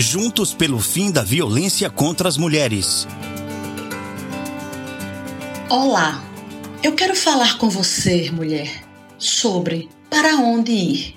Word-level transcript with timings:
Juntos 0.00 0.54
pelo 0.54 0.78
fim 0.78 1.10
da 1.10 1.24
violência 1.24 1.90
contra 1.90 2.28
as 2.28 2.36
mulheres. 2.36 3.04
Olá, 5.68 6.22
eu 6.84 6.92
quero 6.94 7.16
falar 7.16 7.58
com 7.58 7.68
você, 7.68 8.30
mulher, 8.30 8.84
sobre 9.18 9.88
para 10.08 10.36
onde 10.36 10.70
ir. 10.70 11.14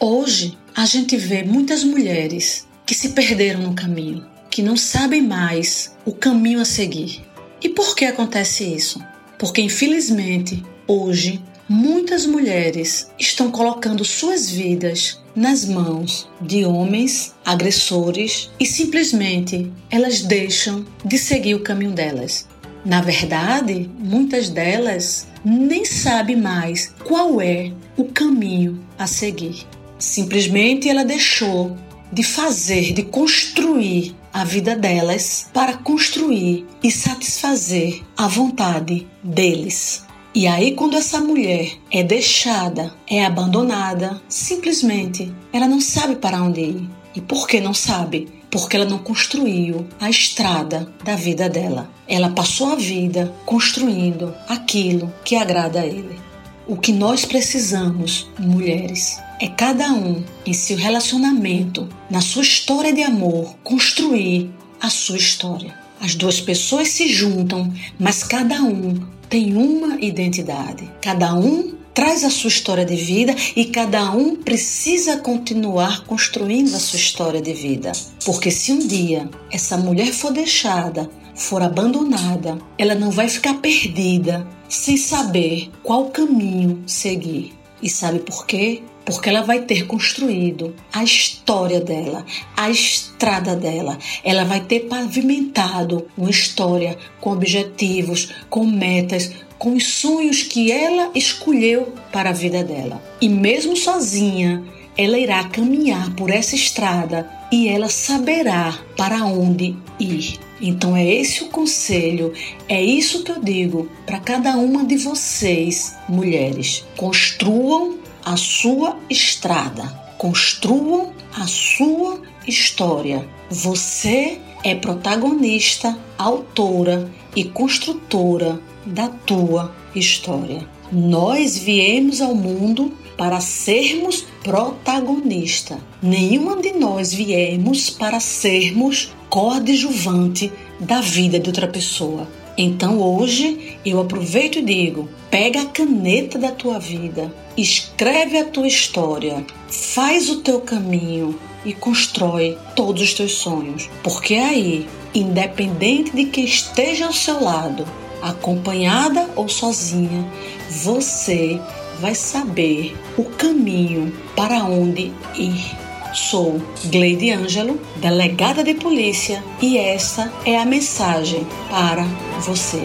Hoje 0.00 0.56
a 0.74 0.86
gente 0.86 1.14
vê 1.18 1.42
muitas 1.42 1.84
mulheres 1.84 2.66
que 2.86 2.94
se 2.94 3.10
perderam 3.10 3.60
no 3.60 3.74
caminho, 3.74 4.26
que 4.50 4.62
não 4.62 4.78
sabem 4.78 5.20
mais 5.20 5.94
o 6.06 6.12
caminho 6.12 6.62
a 6.62 6.64
seguir. 6.64 7.22
E 7.62 7.68
por 7.68 7.94
que 7.94 8.06
acontece 8.06 8.64
isso? 8.64 8.98
Porque 9.38 9.60
infelizmente 9.60 10.64
hoje 10.88 11.38
muitas 11.68 12.26
mulheres 12.26 13.10
estão 13.18 13.50
colocando 13.50 14.04
suas 14.04 14.50
vidas 14.50 15.20
nas 15.34 15.64
mãos 15.64 16.28
de 16.40 16.64
homens 16.64 17.34
agressores 17.44 18.50
e 18.58 18.64
simplesmente 18.64 19.70
elas 19.90 20.22
deixam 20.22 20.84
de 21.04 21.18
seguir 21.18 21.54
o 21.54 21.60
caminho 21.60 21.92
delas. 21.92 22.46
Na 22.84 23.00
verdade, 23.00 23.90
muitas 23.98 24.48
delas 24.48 25.26
nem 25.44 25.84
sabem 25.84 26.36
mais 26.36 26.94
qual 27.04 27.40
é 27.40 27.72
o 27.96 28.04
caminho 28.04 28.80
a 28.96 29.06
seguir. 29.06 29.66
Simplesmente 29.98 30.88
ela 30.88 31.04
deixou 31.04 31.76
de 32.12 32.22
fazer, 32.22 32.92
de 32.92 33.02
construir 33.02 34.14
a 34.32 34.44
vida 34.44 34.76
delas 34.76 35.48
para 35.52 35.74
construir 35.78 36.64
e 36.82 36.90
satisfazer 36.90 38.02
a 38.16 38.28
vontade 38.28 39.06
deles. 39.22 40.04
E 40.36 40.46
aí, 40.46 40.72
quando 40.72 40.98
essa 40.98 41.18
mulher 41.18 41.78
é 41.90 42.02
deixada, 42.02 42.92
é 43.08 43.24
abandonada, 43.24 44.20
simplesmente 44.28 45.34
ela 45.50 45.66
não 45.66 45.80
sabe 45.80 46.16
para 46.16 46.42
onde 46.42 46.60
ir. 46.60 46.90
E 47.14 47.22
por 47.22 47.48
que 47.48 47.58
não 47.58 47.72
sabe? 47.72 48.28
Porque 48.50 48.76
ela 48.76 48.84
não 48.84 48.98
construiu 48.98 49.86
a 49.98 50.10
estrada 50.10 50.92
da 51.02 51.16
vida 51.16 51.48
dela. 51.48 51.90
Ela 52.06 52.28
passou 52.28 52.70
a 52.70 52.76
vida 52.76 53.34
construindo 53.46 54.34
aquilo 54.46 55.10
que 55.24 55.36
agrada 55.36 55.80
a 55.80 55.86
ele. 55.86 56.20
O 56.68 56.76
que 56.76 56.92
nós 56.92 57.24
precisamos, 57.24 58.28
mulheres, 58.38 59.18
é 59.40 59.48
cada 59.48 59.90
um 59.90 60.22
em 60.44 60.52
seu 60.52 60.76
relacionamento, 60.76 61.88
na 62.10 62.20
sua 62.20 62.42
história 62.42 62.92
de 62.92 63.02
amor, 63.02 63.56
construir 63.64 64.50
a 64.82 64.90
sua 64.90 65.16
história. 65.16 65.74
As 65.98 66.14
duas 66.14 66.42
pessoas 66.42 66.88
se 66.88 67.08
juntam, 67.08 67.72
mas 67.98 68.22
cada 68.22 68.62
um 68.62 69.15
tem 69.28 69.56
uma 69.56 70.00
identidade. 70.00 70.90
Cada 71.00 71.34
um 71.34 71.74
traz 71.92 72.24
a 72.24 72.30
sua 72.30 72.48
história 72.48 72.84
de 72.84 72.94
vida 72.94 73.34
e 73.56 73.64
cada 73.64 74.10
um 74.10 74.36
precisa 74.36 75.16
continuar 75.16 76.04
construindo 76.04 76.74
a 76.74 76.78
sua 76.78 76.98
história 76.98 77.40
de 77.40 77.54
vida. 77.54 77.92
Porque 78.24 78.50
se 78.50 78.70
um 78.72 78.78
dia 78.78 79.30
essa 79.50 79.76
mulher 79.78 80.12
for 80.12 80.30
deixada, 80.30 81.08
for 81.34 81.62
abandonada, 81.62 82.58
ela 82.76 82.94
não 82.94 83.10
vai 83.10 83.28
ficar 83.28 83.54
perdida 83.54 84.46
sem 84.68 84.96
saber 84.96 85.70
qual 85.82 86.10
caminho 86.10 86.82
seguir. 86.86 87.54
E 87.82 87.88
sabe 87.88 88.20
por 88.20 88.46
quê? 88.46 88.82
Porque 89.06 89.28
ela 89.28 89.42
vai 89.42 89.60
ter 89.60 89.86
construído 89.86 90.74
a 90.92 91.04
história 91.04 91.80
dela, 91.80 92.26
a 92.56 92.68
estrada 92.68 93.54
dela. 93.54 93.96
Ela 94.24 94.44
vai 94.44 94.60
ter 94.60 94.80
pavimentado 94.80 96.08
uma 96.18 96.28
história 96.28 96.98
com 97.20 97.30
objetivos, 97.30 98.32
com 98.50 98.66
metas, 98.66 99.30
com 99.56 99.74
os 99.74 99.86
sonhos 99.86 100.42
que 100.42 100.72
ela 100.72 101.10
escolheu 101.14 101.94
para 102.12 102.30
a 102.30 102.34
vida 102.34 102.64
dela. 102.64 103.00
E 103.20 103.28
mesmo 103.28 103.76
sozinha, 103.76 104.62
ela 104.98 105.18
irá 105.18 105.44
caminhar 105.44 106.12
por 106.16 106.28
essa 106.28 106.56
estrada 106.56 107.30
e 107.52 107.68
ela 107.68 107.88
saberá 107.88 108.76
para 108.96 109.24
onde 109.24 109.76
ir. 110.00 110.40
Então 110.60 110.96
é 110.96 111.06
esse 111.06 111.44
o 111.44 111.48
conselho, 111.48 112.32
é 112.68 112.82
isso 112.82 113.22
que 113.22 113.30
eu 113.30 113.40
digo 113.40 113.88
para 114.06 114.18
cada 114.18 114.56
uma 114.56 114.84
de 114.84 114.96
vocês, 114.96 115.94
mulheres. 116.08 116.84
Construam 116.96 118.05
a 118.26 118.36
sua 118.36 118.98
estrada, 119.08 119.84
construam 120.18 121.12
a 121.32 121.46
sua 121.46 122.20
história. 122.44 123.24
Você 123.48 124.40
é 124.64 124.74
protagonista, 124.74 125.96
autora 126.18 127.08
e 127.36 127.44
construtora 127.44 128.60
da 128.84 129.08
tua 129.08 129.72
história. 129.94 130.68
Nós 130.90 131.56
viemos 131.56 132.20
ao 132.20 132.34
mundo 132.34 132.92
para 133.16 133.40
sermos 133.40 134.26
protagonista. 134.42 135.78
Nenhuma 136.02 136.56
de 136.56 136.72
nós 136.72 137.14
viemos 137.14 137.90
para 137.90 138.18
sermos 138.18 139.14
coadjuvante 139.30 140.52
da 140.80 141.00
vida 141.00 141.38
de 141.38 141.48
outra 141.48 141.68
pessoa. 141.68 142.26
Então 142.56 143.00
hoje 143.00 143.76
eu 143.84 144.00
aproveito 144.00 144.58
e 144.58 144.62
digo: 144.62 145.08
pega 145.30 145.62
a 145.62 145.66
caneta 145.66 146.38
da 146.38 146.50
tua 146.50 146.78
vida, 146.78 147.32
escreve 147.56 148.38
a 148.38 148.44
tua 148.44 148.66
história, 148.66 149.44
faz 149.68 150.30
o 150.30 150.40
teu 150.40 150.60
caminho 150.60 151.38
e 151.64 151.74
constrói 151.74 152.56
todos 152.74 153.02
os 153.02 153.14
teus 153.14 153.32
sonhos. 153.32 153.90
Porque 154.02 154.34
aí, 154.34 154.86
independente 155.14 156.12
de 156.14 156.26
quem 156.26 156.44
esteja 156.44 157.06
ao 157.06 157.12
seu 157.12 157.42
lado, 157.42 157.86
acompanhada 158.22 159.28
ou 159.36 159.48
sozinha, 159.48 160.26
você 160.70 161.60
vai 162.00 162.14
saber 162.14 162.96
o 163.16 163.24
caminho 163.24 164.14
para 164.34 164.64
onde 164.64 165.12
ir. 165.34 165.85
Sou 166.16 166.62
Gleide 166.86 167.30
Ângelo, 167.30 167.78
delegada 167.96 168.64
de 168.64 168.72
polícia, 168.72 169.44
e 169.60 169.76
essa 169.76 170.32
é 170.46 170.58
a 170.58 170.64
mensagem 170.64 171.46
para 171.68 172.04
você. 172.40 172.82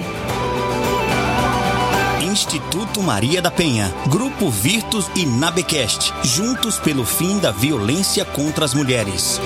Instituto 2.21 3.01
Maria 3.01 3.41
da 3.41 3.49
Penha, 3.49 3.89
Grupo 4.07 4.49
Virtus 4.49 5.09
e 5.15 5.25
Nabecast, 5.25 6.13
juntos 6.23 6.77
pelo 6.77 7.05
fim 7.05 7.39
da 7.39 7.51
violência 7.51 8.25
contra 8.25 8.65
as 8.65 8.73
mulheres. 8.73 9.39